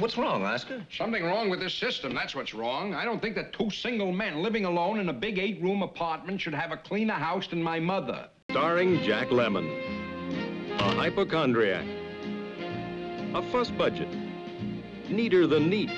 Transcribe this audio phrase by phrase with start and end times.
[0.00, 0.82] What's wrong, Oscar?
[0.96, 2.94] Something wrong with this system, that's what's wrong.
[2.94, 6.54] I don't think that two single men living alone in a big eight-room apartment should
[6.54, 8.26] have a cleaner house than my mother.
[8.50, 9.68] Starring Jack Lemmon.
[10.78, 11.84] A hypochondriac.
[13.34, 14.08] A fuss budget.
[15.10, 15.90] Neater than neat.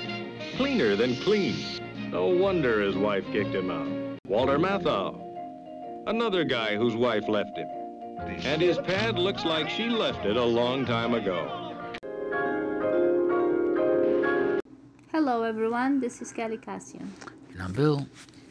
[0.57, 1.55] Cleaner than clean.
[2.11, 4.19] No wonder his wife kicked him out.
[4.27, 5.17] Walter Matthau.
[6.07, 7.69] Another guy whose wife left him.
[8.19, 11.62] And his pad looks like she left it a long time ago.
[15.25, 16.99] Hello everyone, this is Kelly Kassia.
[17.53, 18.05] And I'm Bill.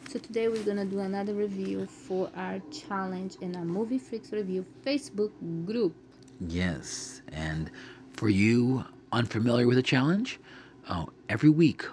[0.09, 4.65] So today we're gonna do another review for our challenge in our Movie Freaks Review
[4.83, 5.29] Facebook
[5.67, 5.95] group.
[6.39, 7.69] Yes, and
[8.13, 10.39] for you unfamiliar with the challenge,
[10.87, 11.85] uh, every week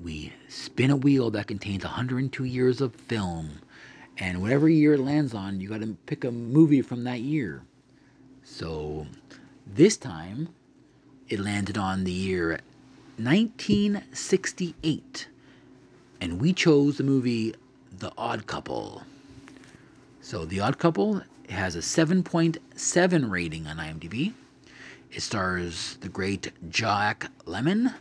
[0.00, 3.50] we spin a wheel that contains 102 years of film,
[4.16, 7.64] and whatever year it lands on, you got to pick a movie from that year.
[8.42, 9.06] So
[9.66, 10.48] this time,
[11.28, 12.60] it landed on the year
[13.18, 15.28] 1968,
[16.20, 17.54] and we chose the movie
[17.98, 19.02] The Odd Couple.
[20.20, 24.32] So, The Odd Couple has a 7.7 rating on IMDb.
[25.10, 27.92] It stars the great Jack Lemmon,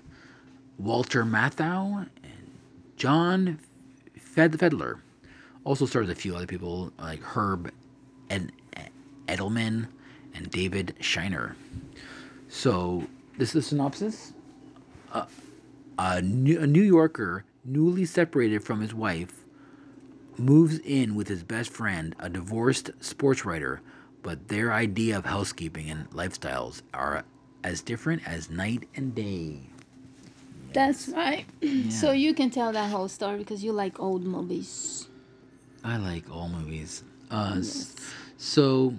[0.78, 2.52] Walter Matthau, and
[2.96, 3.60] John
[4.18, 5.00] Fed- Fiedler.
[5.66, 7.72] Also stars a few other people like Herb
[8.30, 8.54] Ed-
[9.28, 9.88] Edelman
[10.34, 11.56] and David Sheiner.
[12.48, 14.34] So, this is the synopsis
[15.98, 19.44] a, New, a New Yorker, newly separated from his wife,
[20.38, 23.82] moves in with his best friend, a divorced sports writer,
[24.24, 27.24] but their idea of housekeeping and lifestyles are
[27.64, 29.60] as different as night and day.
[30.74, 31.46] That's right.
[31.90, 35.08] So you can tell that whole story because you like old movies.
[35.84, 37.04] I like all movies.
[37.30, 37.96] Uh, s-
[38.38, 38.96] So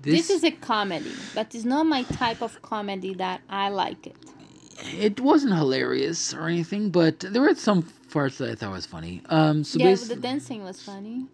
[0.00, 4.06] this, This is a comedy, but it's not my type of comedy that I like
[4.06, 4.16] it.
[4.84, 9.22] It wasn't hilarious or anything, but there were some parts that I thought was funny.
[9.26, 11.26] Um, so yeah, the dancing was funny.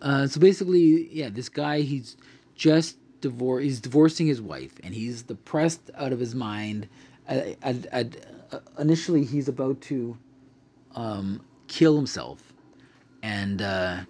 [0.00, 2.16] Uh, so basically, yeah, this guy he's
[2.54, 3.64] just divorced.
[3.64, 6.88] He's divorcing his wife, and he's depressed out of his mind.
[7.28, 10.16] Uh, uh, uh, initially, he's about to
[10.94, 12.52] um, kill himself,
[13.22, 14.00] and uh,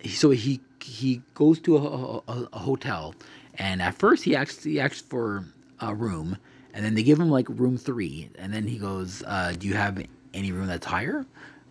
[0.00, 3.14] he, so he he goes to a, a, a hotel,
[3.54, 5.44] and at first he asks he asks for
[5.80, 6.36] a room,
[6.76, 9.72] and then they give him like room three, and then he goes, uh, "Do you
[9.74, 10.04] have
[10.34, 11.24] any room that's higher?"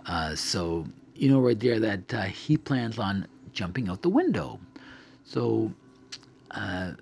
[0.08, 4.60] Uh, so you know right there that uh, he plans on jumping out the window.
[5.24, 5.72] So,
[6.50, 6.94] uh,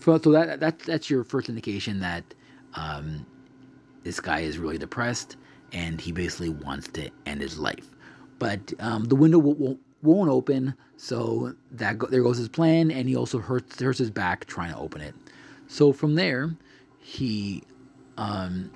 [0.00, 2.24] so that that that's your first indication that
[2.74, 3.24] um,
[4.02, 5.36] this guy is really depressed
[5.72, 7.88] and he basically wants to end his life.
[8.40, 12.90] But um, the window won't, won't won't open, so that go, there goes his plan,
[12.90, 15.14] and he also hurts hurts his back trying to open it.
[15.68, 16.56] So from there,
[17.00, 17.62] he
[18.16, 18.70] um,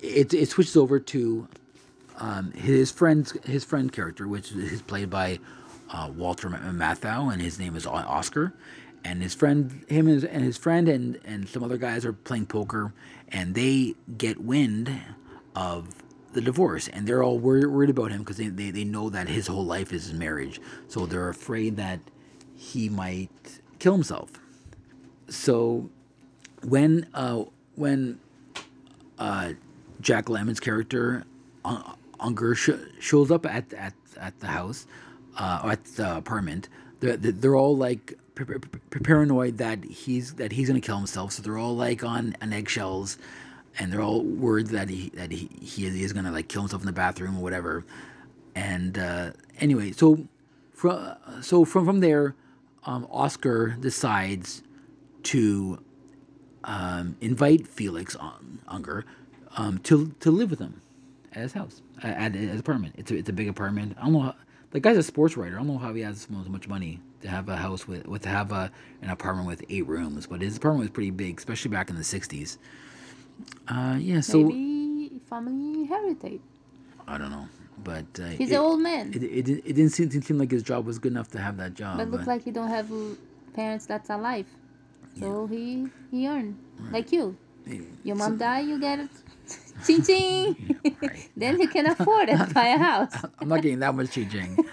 [0.00, 1.48] it it switches over to
[2.18, 5.38] um, his friend's his friend character, which is played by
[5.90, 8.54] uh, Walter Matthau, and his name is Oscar.
[9.02, 12.12] And his friend, him and his, and his friend, and and some other guys are
[12.12, 12.92] playing poker,
[13.28, 14.90] and they get wind
[15.56, 15.88] of
[16.32, 19.28] the divorce, and they're all worried, worried about him because they, they, they know that
[19.28, 21.98] his whole life is his marriage, so they're afraid that
[22.54, 23.30] he might
[23.78, 24.30] kill himself.
[25.28, 25.90] So
[26.62, 27.44] when uh,
[27.80, 28.20] when
[29.18, 29.54] uh,
[30.00, 31.24] Jack Lemmon's character
[31.64, 32.70] Un- Unger sh-
[33.00, 34.86] shows up at at, at the house
[35.38, 36.68] uh, or at the apartment.
[37.00, 38.18] They're, they're all like
[39.02, 41.32] paranoid that he's that he's gonna kill himself.
[41.32, 43.16] So they're all like on, on eggshells,
[43.78, 46.86] and they're all worried that he that he, he is gonna like kill himself in
[46.86, 47.84] the bathroom or whatever.
[48.54, 50.26] And uh, anyway, so
[50.72, 52.34] from so from from there,
[52.84, 54.62] um, Oscar decides
[55.24, 55.78] to
[56.64, 58.16] um, invite Felix
[58.68, 59.04] Unger
[59.56, 60.80] um, to to live with him
[61.32, 62.94] at his house at, his apartment.
[62.98, 63.96] It's a, it's a big apartment.
[63.98, 64.20] I don't know.
[64.20, 64.34] How,
[64.70, 65.56] the guy's a sports writer.
[65.56, 68.22] I don't know how he has so much money to have a house with with
[68.22, 68.70] to have a
[69.02, 72.02] an apartment with eight rooms, but his apartment was pretty big, especially back in the
[72.02, 72.58] '60s.
[73.68, 76.40] Uh, yeah, so Maybe family heritage.
[77.08, 77.48] I don't know,
[77.82, 80.50] but uh, He's it, an old man, It, it, it didn't seem, didn't seem like
[80.50, 81.96] his job was good enough to have that job.
[81.96, 82.90] but looks like he don't have
[83.54, 84.46] parents that's alive.
[85.18, 86.56] So he he earned
[86.92, 87.36] like you.
[88.02, 89.10] Your mom die, you get it.
[89.86, 90.56] Ching ching.
[91.36, 93.12] then you can afford it, buy a house.
[93.38, 94.28] I'm not getting that much ching.
[94.28, 94.56] ching.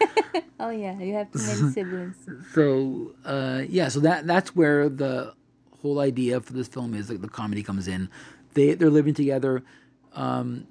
[0.59, 2.17] Oh yeah, you have too many siblings.
[2.51, 5.35] so uh, yeah, so that that's where the
[5.81, 7.11] whole idea for this film is.
[7.11, 8.09] Like the comedy comes in.
[8.55, 9.63] They they're living together.
[10.13, 10.65] Um,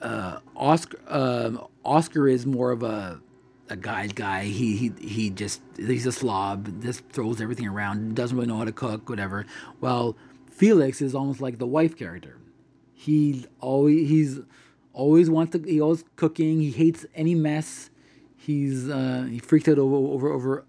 [0.00, 3.20] uh, Oscar um, Oscar is more of a
[3.70, 4.44] a guy's guy.
[4.44, 6.82] He he he just he's a slob.
[6.82, 8.14] Just throws everything around.
[8.14, 9.08] Doesn't really know how to cook.
[9.08, 9.46] Whatever.
[9.80, 10.16] Well,
[10.50, 12.38] Felix is almost like the wife character.
[12.94, 14.40] He always he's
[14.92, 15.62] always wants to.
[15.62, 16.60] He always cooking.
[16.60, 17.90] He hates any mess.
[18.36, 20.64] He's uh, he freaked out over over, over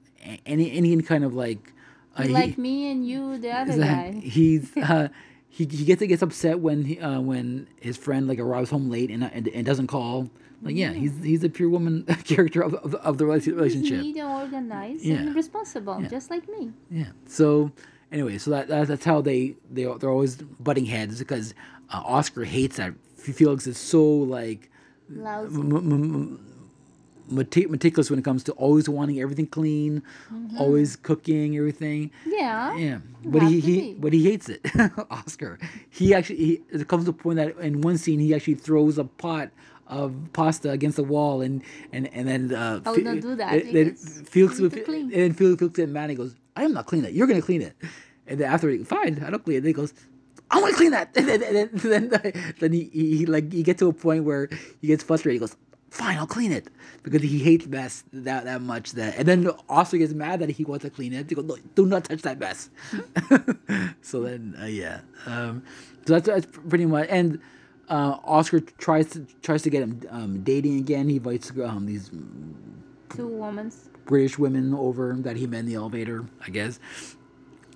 [0.45, 1.73] any any kind of like.
[2.15, 4.11] Uh, he- like me and you, the other guy.
[4.23, 5.07] He's uh,
[5.47, 9.09] he he gets gets upset when he, uh, when his friend like arrives home late
[9.09, 10.29] and and, and doesn't call.
[10.61, 14.01] Like yeah, he's he's a pure woman character of of, of the rela- relationship.
[14.01, 15.17] Neat and organized Yeah.
[15.17, 16.07] and responsible, Yeah.
[16.09, 16.71] just like me.
[16.91, 17.11] Yeah.
[17.25, 17.71] So
[18.11, 21.53] anyway, so that, that that's how they they they're always butting heads because
[21.93, 24.69] uh, Oscar hates that Felix is so like
[27.29, 30.01] meticulous when it comes to always wanting everything clean,
[30.57, 32.11] always cooking everything.
[32.25, 32.75] Yeah.
[32.77, 34.61] Yeah, but he, he but he hates it,
[35.11, 35.59] Oscar.
[35.89, 38.97] He actually he, it comes to a point that in one scene he actually throws
[38.97, 39.51] a pot
[39.89, 43.35] of pasta against the wall and and and then uh, I would Fe- not do
[43.35, 43.53] that.
[43.53, 46.85] and Then Felix would and then Felix looks at Manny and goes, "I am not
[46.85, 47.13] cleaning that.
[47.13, 47.75] You're gonna clean it."
[48.27, 49.61] And then after, he, fine, I don't clean it.
[49.61, 49.93] Then he goes,
[50.51, 53.51] "I want to clean that." And then and then, then, then he, he, he like
[53.51, 54.47] he gets to a point where
[54.79, 55.33] he gets frustrated.
[55.35, 55.55] He goes,
[55.89, 56.67] "Fine, I'll clean it,"
[57.01, 58.91] because he hates mess that that much.
[58.91, 61.27] That and then Oscar gets mad that he wants to clean it.
[61.27, 62.69] He goes, "No, do not touch that mess."
[64.01, 65.01] so then, uh, yeah.
[65.25, 65.63] Um,
[66.05, 67.39] so that's that's pretty much and.
[67.89, 71.09] Uh, Oscar tries to tries to get him um, dating again.
[71.09, 72.11] He invites um, these
[73.09, 73.71] Two women.
[74.05, 76.79] British women over that he met in the elevator, I guess.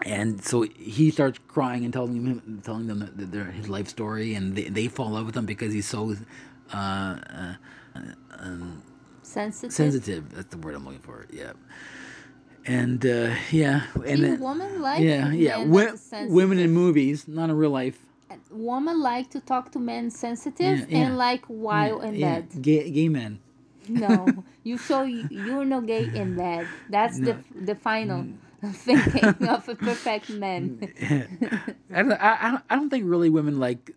[0.06, 4.36] And so he starts crying and telling him, telling them that their his life story,
[4.36, 6.16] and they, they fall in love with him because he's so
[6.74, 7.56] uh, uh,
[9.22, 9.74] Sensitive.
[9.74, 10.36] sensitive.
[10.36, 11.26] That's the word I'm looking for.
[11.32, 11.54] Yeah.
[12.66, 16.34] And uh, yeah, and then, women like yeah, yeah, men Wo- that's sensitive.
[16.34, 18.00] women in movies, not in real life.
[18.54, 20.98] Women like to talk to men sensitive Yeah, yeah.
[21.06, 22.62] and like wild in yeah, bed.
[22.62, 23.40] gay, gay men.
[23.88, 24.28] No,
[24.64, 26.68] you show you, you're no gay in bed.
[26.90, 27.26] That's No.
[27.34, 28.26] the the final
[28.74, 30.80] thinking of a perfect man.
[31.94, 33.92] I don't, I, I don't, I don't think really women like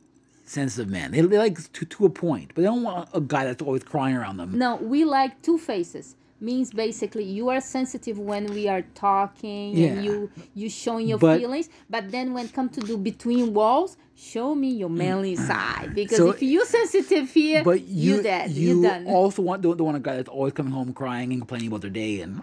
[0.45, 1.13] sensitive men.
[1.13, 3.85] They, they like to to a point, but they don't want a guy that's always
[3.85, 4.57] crying around them.
[4.59, 6.17] No, we like two faces.
[6.39, 9.87] Means basically you are sensitive when we are talking Yeah.
[9.89, 13.97] and you you showing your But- feelings, but then when come to do between walls,
[14.15, 14.97] show me your mm.
[14.99, 15.95] manly side.
[15.95, 19.07] Because So- if you sensitive here, But you you dead, you done.
[19.07, 21.81] also want don't, don't want a guy that's always coming home crying and complaining about
[21.81, 22.43] their day and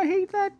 [0.00, 0.52] I hate that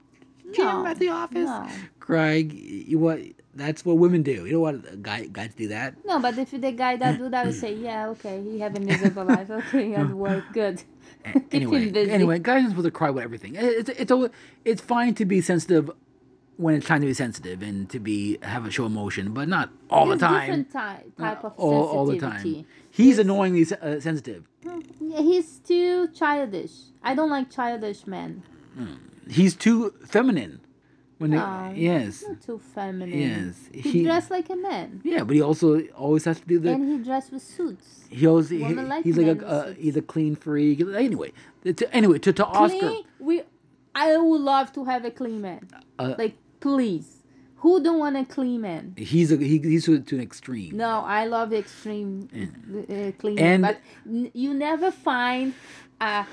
[0.55, 1.47] Jim No, at the office.
[1.47, 1.69] no.
[1.99, 2.50] Crying,
[2.87, 3.20] you what?
[3.55, 4.47] That's what women do.
[4.47, 5.94] You don't want a guy guys do that.
[6.05, 8.81] No, but if the guy that do that, we say, yeah, okay, he have a
[8.81, 9.50] miserable life.
[9.50, 10.82] Okay, at work, good.
[11.25, 12.11] Keep anyway, him busy.
[12.12, 13.55] anyway, guys are supposed to cry about everything.
[13.56, 14.31] It- It's it's always,
[14.64, 15.91] it's fine to be sensitive
[16.56, 19.70] when it's time to be sensitive and to be have a show emotion, but not
[19.91, 20.41] all the time.
[20.46, 22.64] different ty- type of all, all the time.
[22.91, 24.44] He's annoyingly uh, sensitive.
[25.00, 26.73] Yeah, He's too childish.
[27.03, 28.43] I don't like childish men.
[29.31, 30.61] He's too feminine.
[31.19, 33.19] When they, yes, too feminine.
[33.19, 35.03] yes, He, he, dressed like a man.
[35.05, 36.73] yeah, but he also always has to do the.
[36.73, 38.06] and he dressed with suits.
[38.09, 40.81] he always he, like he's like a uh, he's a clean freak.
[40.81, 41.32] Anyway,
[41.65, 42.79] to, anyway to to Oscar.
[42.79, 43.43] Clean, we,
[43.94, 45.69] I would love to have a clean man.
[45.99, 47.19] Uh, like, please.
[47.56, 48.94] Who don't want a clean man?
[48.97, 50.75] He's a he, he's to, an extreme.
[50.79, 52.31] No, I love extreme
[52.88, 55.53] uh, clean, And- but n- you never find
[56.00, 56.25] a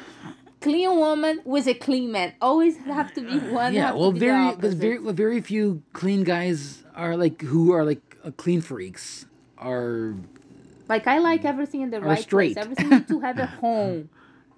[0.61, 2.33] clean woman with a clean man.
[2.41, 3.73] Always have to be one.
[3.73, 8.01] yeah, well, very because very well, very few clean guys are like who are like
[8.23, 9.25] uh, clean freaks
[9.57, 10.15] are
[10.87, 12.55] like I like everything in the right straight.
[12.55, 12.65] place.
[12.65, 14.09] Everything to have a home.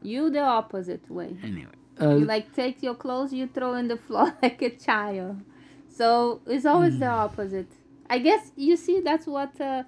[0.02, 1.36] You the opposite way.
[1.44, 1.72] anyway.
[2.00, 5.42] You Uh, like take your clothes, you throw in the floor like a child.
[5.90, 7.12] So it's always the Hmm.
[7.26, 7.72] opposite.
[8.10, 9.84] I guess you see that's what uh,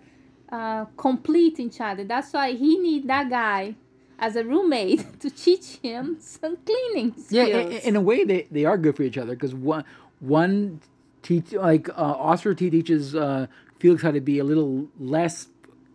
[0.52, 2.04] uh, complete each other.
[2.04, 3.76] That's why he need that guy
[4.22, 7.32] as a roommate to teach him some cleaning skills.
[7.32, 9.84] yeah, in, in a way they, they are good for each other because one
[10.20, 10.80] one
[11.24, 11.94] teach like uh,
[12.30, 13.48] Oscar te- teaches uh,
[13.80, 15.48] Felix how to be a little less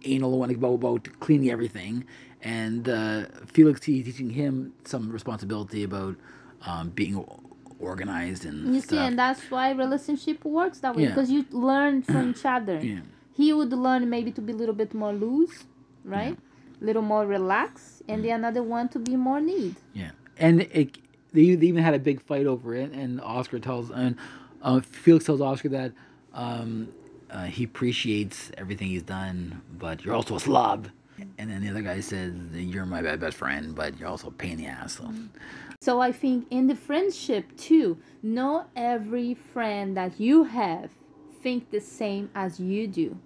[0.04, 2.04] anal when about about cleaning everything,
[2.42, 6.16] and uh, Felix te- teaching him some responsibility about
[6.66, 7.24] um, being
[7.78, 8.90] organized and you stuff.
[8.90, 11.08] see, and that's why relationship works that way Yeah.
[11.10, 12.78] because you learn from each other.
[12.82, 13.00] yeah.
[13.32, 15.64] He would learn maybe to be a little bit more loose,
[16.04, 16.38] right?
[16.80, 19.76] Little more relaxed, and the another one to be more neat.
[19.92, 20.98] Yeah, and it,
[21.32, 22.92] they, they even had a big fight over it.
[22.92, 24.16] And Oscar tells, and
[24.62, 25.92] uh, Felix tells Oscar that
[26.32, 26.88] um,
[27.30, 30.88] uh, he appreciates everything he's done, but you're also a slob.
[31.38, 34.32] And then the other guy says, "You're my be- best friend, but you're also a
[34.32, 35.10] pain in the ass." So,
[35.80, 40.90] So I think in the friendship too, not every friend that you have
[41.42, 43.18] think the same as you do.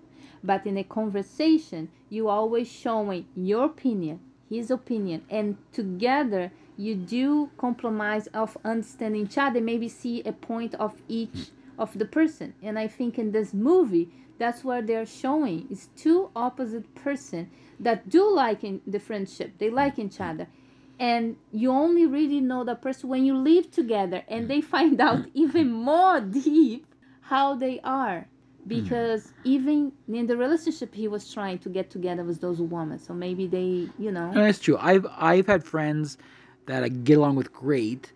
[0.42, 7.50] But in a conversation, you always showing your opinion, his opinion, and together you do
[7.58, 12.54] compromise of understanding each other, maybe see a point of each of the person.
[12.62, 15.66] And I think in this movie, that's what they're showing.
[15.70, 19.58] is two opposite person that do like in the friendship.
[19.58, 20.46] They like each other.
[20.98, 25.26] And you only really know the person when you live together and they find out
[25.34, 26.86] even more deep
[27.22, 28.28] how they are.
[28.76, 32.98] Because even in the relationship he was trying to get together with those women.
[32.98, 34.30] So maybe they, you know.
[34.30, 34.76] No, that's true.
[34.80, 36.18] I've I've had friends
[36.66, 38.12] that I get along with great,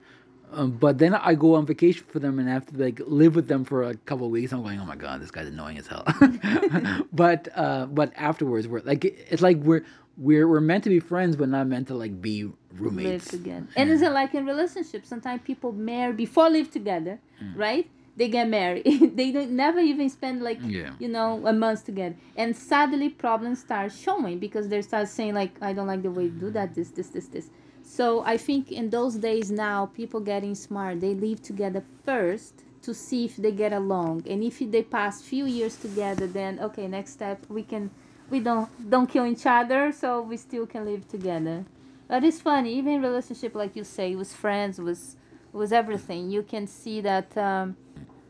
[0.53, 3.49] um, but then I go on vacation for them and have to like live with
[3.49, 4.53] them for a couple of weeks.
[4.53, 6.05] I'm going, oh my god, this guy's annoying as hell.
[7.13, 9.85] but uh, but afterwards, we're like it's like we're
[10.17, 13.29] we're we're meant to be friends, but not meant to like be live roommates.
[13.29, 13.67] together.
[13.77, 17.59] And it's like in relationships, sometimes people marry before live together, Mm.
[17.59, 17.91] right?
[18.17, 18.85] They get married.
[19.17, 20.93] they don't never even spend like Yeah.
[20.99, 22.15] you know a month together.
[22.37, 26.25] And suddenly problems start showing because they start saying like I don't like the way
[26.25, 27.51] you do that, this, this, this, this.
[27.83, 32.95] So I think in those days now, people getting smart, they live together first to
[32.95, 34.25] see if they get along.
[34.29, 37.91] And if they pass few years together, then okay, next step we can
[38.31, 41.65] we don't don't kill each other, so we still can live together.
[42.09, 45.17] But it's funny, even relationship like you say, with friends, with
[45.53, 47.77] with everything, you can see that um,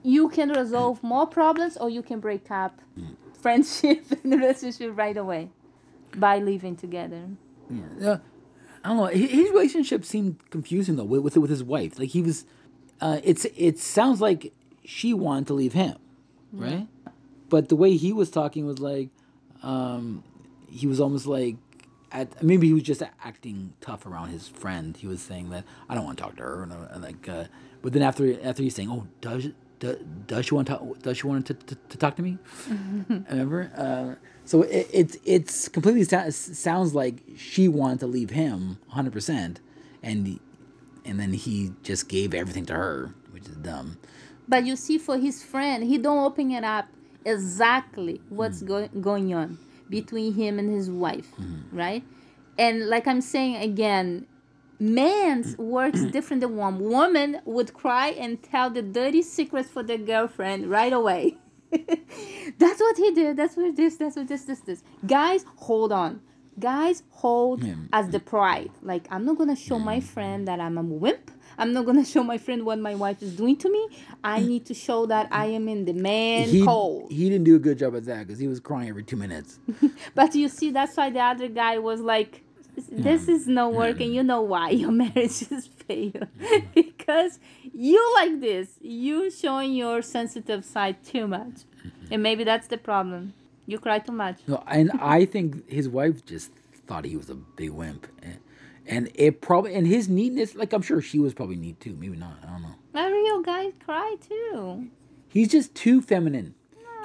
[0.04, 2.80] you can resolve more problems or you can break up
[3.40, 5.50] friendship and relationship right away
[6.14, 7.22] by living together.
[7.68, 8.08] Yeah.
[8.08, 8.18] Uh,
[8.84, 9.06] I don't know.
[9.06, 11.98] His, relationship seemed confusing though with with, with his wife.
[11.98, 12.44] Like he was,
[13.00, 14.52] uh, it's it sounds like
[14.84, 15.96] she wanted to leave him,
[16.52, 16.86] right?
[17.48, 19.08] But the way he was talking was like,
[19.62, 20.22] um,
[20.68, 21.56] he was almost like,
[22.12, 24.96] at maybe he was just acting tough around his friend.
[24.96, 27.44] He was saying that I don't want to talk to her, and, uh, like, uh,
[27.80, 29.48] but then after after he's saying, oh, does
[30.26, 32.38] does, she want to talk, does she want to, to, to talk to me?
[32.68, 33.24] Mm-hmm.
[33.30, 33.70] Remember?
[33.76, 39.60] Uh, so it, it's it's completely sounds like she wanted to leave him 100 percent,
[40.02, 40.38] and
[41.04, 43.98] and then he just gave everything to her, which is dumb.
[44.46, 46.86] But you see, for his friend, he don't open it up
[47.24, 48.68] exactly what's mm.
[48.68, 51.76] go- going on between him and his wife, mm-hmm.
[51.76, 52.04] right?
[52.58, 54.26] And like I'm saying again,
[54.84, 55.64] man's mm.
[55.64, 56.12] works mm.
[56.12, 56.78] different than one.
[56.78, 61.38] Woman would cry and tell the dirty secrets for their girlfriend right away.
[62.58, 63.36] that's what he did.
[63.36, 63.96] That's what this.
[63.96, 64.44] That's what this.
[64.44, 64.60] This.
[64.60, 64.82] This.
[65.06, 66.20] Guys, hold on.
[66.58, 68.70] Guys, hold as the pride.
[68.82, 71.32] Like I'm not gonna show my friend that I'm a wimp.
[71.58, 73.88] I'm not gonna show my friend what my wife is doing to me.
[74.22, 77.10] I need to show that I am in the man he cold.
[77.10, 79.58] he didn't do a good job at that because he was crying every two minutes.
[80.14, 82.43] But you see, that's why the other guy was like,
[82.90, 86.28] "This is not working." You know why your marriage is failed
[86.74, 87.38] because
[87.72, 88.78] you like this.
[88.80, 92.12] You showing your sensitive side too much, mm-hmm.
[92.12, 93.34] and maybe that's the problem.
[93.66, 94.38] You cry too much.
[94.46, 96.50] No, and I think his wife just
[96.86, 98.38] thought he was a big wimp, and,
[98.86, 100.54] and it probably and his neatness.
[100.54, 101.96] Like I'm sure she was probably neat too.
[101.98, 102.38] Maybe not.
[102.42, 102.74] I don't know.
[102.94, 104.88] A real guy cry too.
[105.28, 106.54] He's just too feminine.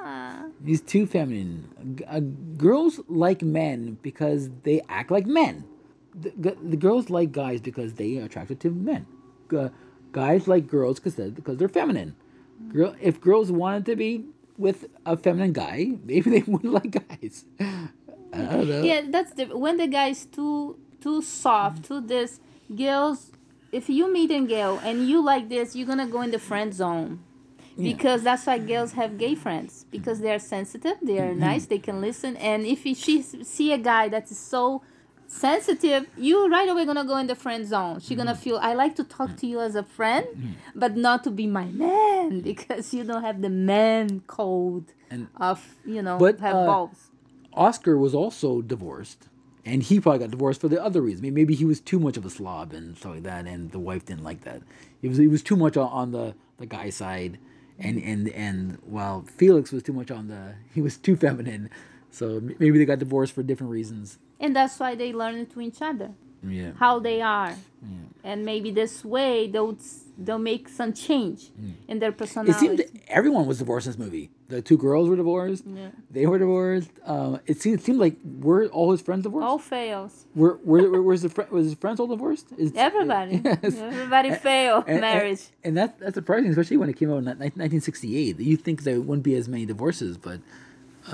[0.02, 0.46] Ah.
[0.64, 2.02] He's too feminine.
[2.08, 2.20] Uh,
[2.56, 5.64] girls like men because they act like men.
[6.18, 9.06] The, g- the girls like guys because they are attracted to men.
[9.50, 9.68] G-
[10.12, 12.16] guys like girls because they're, because they're feminine.
[12.72, 14.24] Girl, if girls wanted to be
[14.58, 17.44] with a feminine guy, maybe they wouldn't like guys.
[17.60, 17.88] I
[18.32, 18.82] don't know.
[18.82, 22.40] Yeah, that's the when the guy is too too soft, too this
[22.74, 23.32] girls.
[23.72, 26.74] If you meet a girl and you like this, you're gonna go in the friend
[26.74, 27.20] zone.
[27.82, 31.40] Because that's why girls have gay friends because they are sensitive, they are mm-hmm.
[31.40, 34.82] nice, they can listen, and if she see a guy that is so
[35.30, 38.00] sensitive, you right away gonna go in the friend zone.
[38.00, 38.42] She gonna mm-hmm.
[38.42, 40.52] feel I like to talk to you as a friend, mm-hmm.
[40.74, 45.76] but not to be my man because you don't have the man code And- of
[45.84, 47.10] you know But, have uh, balls.
[47.52, 49.28] Oscar was also divorced,
[49.64, 51.22] and he probably got divorced for the other reason.
[51.22, 53.78] Maybe- Maybe he was too much of a slob and stuff like that, and the
[53.80, 54.62] wife didn't like that.
[55.00, 57.38] He was he was too much on, on the the guy side,
[57.80, 61.70] and and and while Felix was too much on the he was too feminine.
[62.12, 64.18] So maybe they got divorced for different reasons.
[64.40, 66.10] And that's why they learned to each other.
[66.42, 66.70] Yeah.
[66.78, 67.54] how they are
[68.24, 69.76] and maybe this way they'll
[70.18, 71.70] they'll make some change hmm.
[71.88, 72.52] in their personality.
[72.52, 74.30] It seemed everyone was divorced in this movie.
[74.50, 75.64] The two girls were divorced.
[75.66, 75.90] Yeah.
[76.10, 76.90] They were divorced.
[77.06, 79.46] Uh, it seemed it seemed like were all his friends divorced.
[79.46, 82.46] all fails Were were, were was the fri- was his friends all divorced?
[82.58, 83.76] Is, everybody Yes.
[83.78, 87.24] everybody fail And- marriage And, and that, that's surprising, especially when it came out in
[87.26, 88.38] 1968.
[88.40, 90.40] You think there wouldn't be as many divorces, but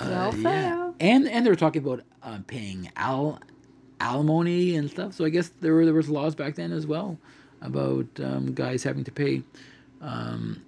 [0.01, 0.31] all yeah.
[0.31, 3.41] fail And and they were talking about uh, paying al-
[4.01, 5.15] alimony and stuff.
[5.15, 7.19] So I guess there were there was laws back then as well
[7.61, 9.43] about um, guys having to pay.
[10.01, 10.63] Um,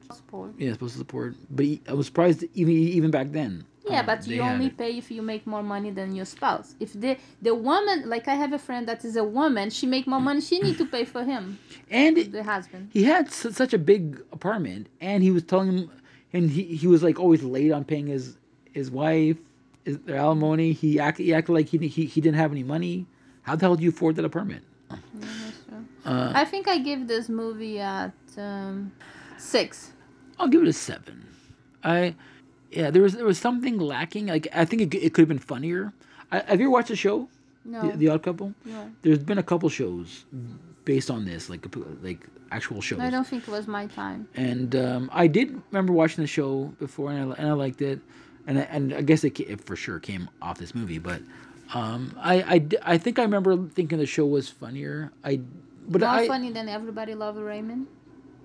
[0.58, 1.34] yeah, supposed to support.
[1.50, 3.64] But he, I was surprised even even back then.
[3.88, 6.92] yeah um, but you only pay if you make more money than your spouse if
[6.92, 10.20] the the woman like i have a friend that is a woman she make more
[10.20, 11.58] money she need to pay for him
[11.90, 15.90] and the husband he had su- such a big apartment, and he was telling him,
[16.34, 18.36] and he, he was like always late on paying his
[18.78, 19.38] his wife,
[19.86, 20.72] his, their alimony.
[20.72, 23.06] He acted, he acted like he, he he didn't have any money.
[23.46, 24.64] How the hell do you afford that apartment?
[26.04, 28.92] Uh, I think I give this movie at um,
[29.38, 29.92] six.
[30.38, 31.26] I'll give it a seven.
[31.82, 32.14] I,
[32.70, 34.26] yeah, there was there was something lacking.
[34.26, 35.92] Like I think it, it could have been funnier.
[36.30, 37.28] I, have you ever watched the show,
[37.64, 37.90] No.
[37.90, 38.54] the, the Odd Couple?
[38.64, 38.90] No.
[39.02, 40.24] There's been a couple shows
[40.84, 41.64] based on this, like
[42.02, 43.00] like actual shows.
[43.00, 44.28] I don't think it was my time.
[44.34, 48.00] And um, I did remember watching the show before, and I, and I liked it.
[48.46, 51.20] And I, and I guess it, it for sure came off this movie, but
[51.74, 55.12] um, I, I, I think I remember thinking the show was funnier.
[55.22, 55.40] I,
[55.86, 57.88] but More I, funny than Everybody Love Raymond.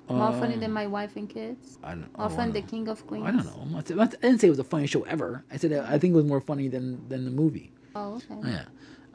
[0.09, 1.79] More funny than My Wife and Kids.
[1.83, 3.25] I don't, More fun The King of Queens.
[3.27, 3.59] I don't know.
[3.61, 5.43] I'm not- I'm not- I didn't say it was the funniest show ever.
[5.51, 7.71] I said I think it was more funny than than the movie.
[7.95, 8.49] Oh, okay.
[8.49, 8.65] Yeah,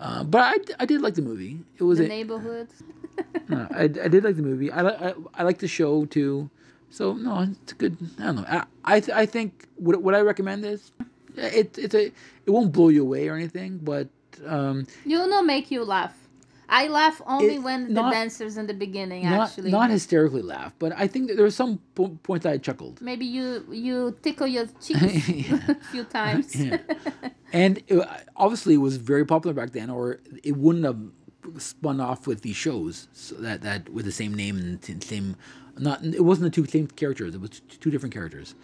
[0.01, 1.61] uh, but I, I did like the movie.
[1.79, 2.69] It was The a, Neighborhood.
[3.49, 4.71] no, I, I did like the movie.
[4.71, 6.49] I, I I like the show too.
[6.91, 7.97] So no, it's good.
[8.19, 8.45] I don't know.
[8.49, 10.93] I I, th- I think would would I recommend this?
[11.37, 12.07] It it's a
[12.47, 14.09] it won't blow you away or anything, but
[14.47, 16.28] um, it will not make you laugh.
[16.69, 19.71] I laugh only It- when not- the dancers in the beginning not actually.
[19.71, 20.75] not hysterically laugh.
[20.79, 23.01] But I think that there was some po- points I chuckled.
[23.01, 25.01] Maybe you you tickle your cheeks
[25.69, 26.55] a few times.
[26.65, 26.79] Yeah.
[27.53, 28.07] and it,
[28.37, 31.01] obviously it was very popular back then, or it wouldn't have
[31.63, 35.37] spun off with these shows so that that with the same name and t- same.
[35.79, 37.35] Not it wasn't the two same characters.
[37.35, 38.55] It was t- two different characters,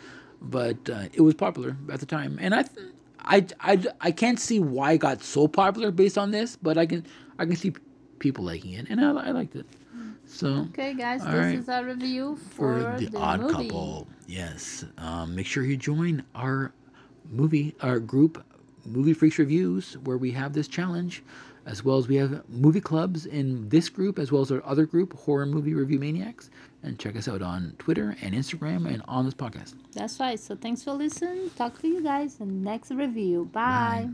[0.42, 2.38] but uh, it was popular at the time.
[2.40, 2.88] And I, th-
[3.20, 6.86] I, I, I can't see why it got so popular based on this, but I
[6.86, 7.06] can
[7.38, 7.72] I can see
[8.24, 9.66] people liking it, and I, I liked it.
[10.26, 11.54] So Okay, guys, this right.
[11.54, 13.68] is our review for, for the, Odd movie.
[13.68, 14.08] Couple.
[14.26, 16.72] Yes, um, make sure you join our
[17.30, 18.42] movie, our group,
[18.86, 21.22] Movie Freaks Reviews, where we have this challenge,
[21.66, 24.86] as well as we have movie clubs in this group, as well as our other
[24.86, 26.50] group, Horror Movie Review Maniacs.
[26.82, 29.74] And check us out on Twitter and Instagram and on this podcast.
[29.92, 30.38] That's right.
[30.38, 31.48] So thanks for listening.
[31.56, 33.48] Talk to you guys in the next review.
[33.52, 34.10] Bye.